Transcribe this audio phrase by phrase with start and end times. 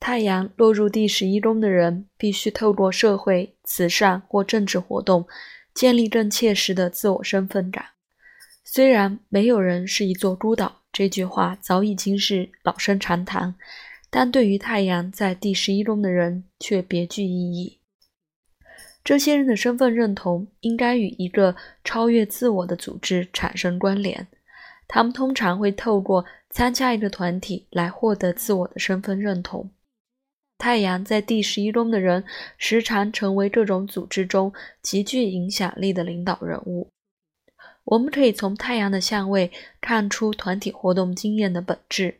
[0.00, 5.26] 太阳落入第十一宫的人，必须透过社会、慈善或政治活动，
[5.74, 7.84] 建立更切实的自我身份感。
[8.64, 13.54] 虽然“没有人是一座孤岛”这句话早已经是老生常谈，
[14.10, 17.78] 但对于太阳在第十一宫的人却别具意义。
[19.04, 24.26] 这些人的身份认同应该与一个超越自我的组织产生关联。
[24.86, 29.70] 他们通常会透过参加一个团体来获得自我的身份认同。
[30.58, 32.24] 太阳在第十一宫的人，
[32.58, 36.90] 时常成为各种组织中极具影响力的领导人物。
[37.84, 42.18] 我们可以从太阳的相位看出团体活动经验的本质，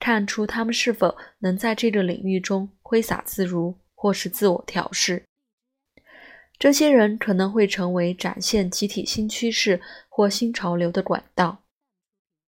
[0.00, 5.22] 看出他们是否能在这个领域中挥洒自如，或是自我调试。
[6.58, 11.58] 这些人可能会成为展现集体新趋势或新潮流的管道。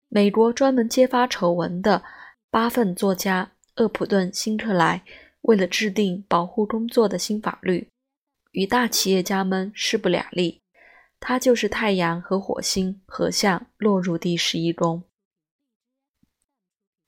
[0.10, 2.04] 美国专门揭发丑闻的
[2.52, 5.04] 八份作家厄普顿·辛克莱。
[5.44, 7.88] 为了制定保护工作的新法律，
[8.52, 10.62] 与大企业家们势不两立。
[11.20, 15.04] 他就是太阳和火星合相落入第十一宫。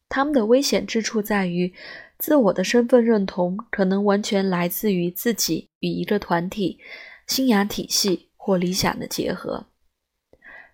[0.07, 1.73] 他们的危险之处在于，
[2.17, 6.79] 自我的身份认同可能完全来自于自己与一个团体、
[7.27, 9.65] 信仰体系或理想的结合。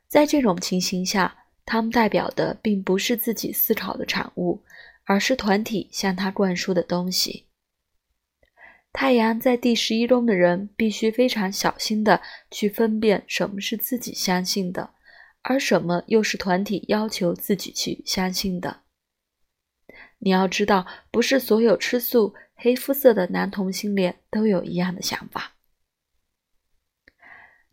[0.08, 4.62] 在这种情形下，他们代表的并不是自己思考的产物，
[5.06, 7.48] 而是团体向他灌输的东西。
[8.94, 14.92] 太阳在第十一宫的人必须非常小心地去分辨什么是自己相信的，
[15.42, 18.82] 而什么又是团体要求自己去相信的。
[20.20, 25.54] 你要知道，不是所有吃素、黑肤色的男同性恋都有一样的想法。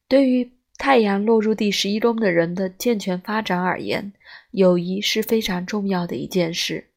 [0.06, 4.14] 对于太阳落入第十一宫的人的健全发展而言，
[4.52, 6.87] 友谊是非常重要的一件事。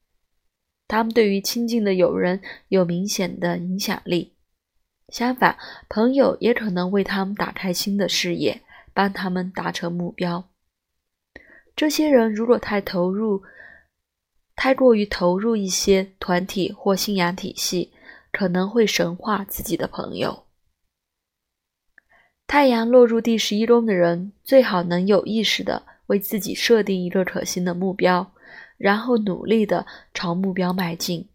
[0.91, 4.33] 他们对于亲近的友人有明显的影响力。
[5.07, 8.61] 相反，朋友也可能为他们打开新的视野，
[8.93, 10.49] 帮他们达成目标。
[11.77, 13.43] 这些人如果太投入、
[14.53, 17.93] 太过于投入一些团体或信仰体系，
[18.29, 20.43] 可能会神化自己的朋友。
[22.45, 28.33] 太阳落入第十一宫的人，最好能有意识的为自己设定一个可行的目标。
[28.81, 31.27] 然后努力地朝目标迈进。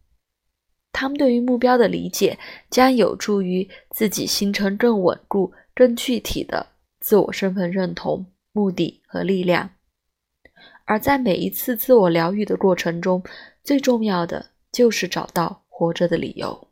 [0.93, 2.39] 他们对于目标的理解
[2.71, 6.67] 将有助于自己形成更稳固、更具体的
[7.01, 9.71] 自我身份认同、目的和力量。
[10.87, 13.23] 而在每一次自我疗愈的过程中，
[13.63, 16.66] 最重要的就是找到活着的理由。